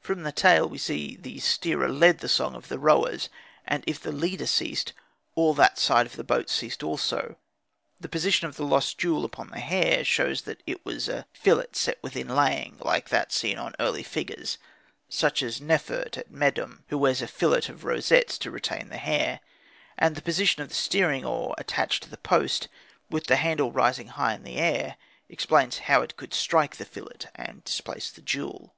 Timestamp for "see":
0.78-1.14